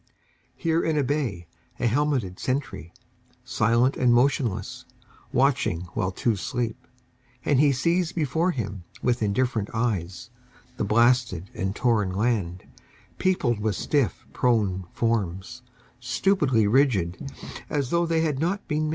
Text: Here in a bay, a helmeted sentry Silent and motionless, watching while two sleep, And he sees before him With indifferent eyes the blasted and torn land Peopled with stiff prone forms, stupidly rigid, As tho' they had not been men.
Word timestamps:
Here 0.55 0.81
in 0.83 0.97
a 0.97 1.03
bay, 1.03 1.45
a 1.79 1.85
helmeted 1.85 2.39
sentry 2.39 2.91
Silent 3.43 3.95
and 3.97 4.11
motionless, 4.11 4.85
watching 5.31 5.81
while 5.93 6.09
two 6.11 6.35
sleep, 6.35 6.87
And 7.45 7.59
he 7.59 7.71
sees 7.71 8.11
before 8.11 8.49
him 8.49 8.83
With 9.03 9.21
indifferent 9.21 9.69
eyes 9.75 10.31
the 10.77 10.83
blasted 10.83 11.51
and 11.53 11.75
torn 11.75 12.09
land 12.15 12.63
Peopled 13.19 13.59
with 13.59 13.75
stiff 13.75 14.25
prone 14.33 14.87
forms, 14.91 15.61
stupidly 15.99 16.65
rigid, 16.65 17.31
As 17.69 17.91
tho' 17.91 18.07
they 18.07 18.21
had 18.21 18.39
not 18.39 18.67
been 18.67 18.85
men. 18.85 18.89